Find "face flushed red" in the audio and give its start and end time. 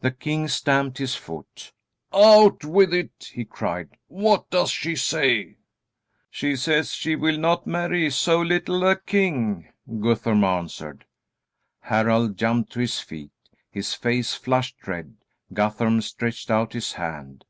13.92-15.14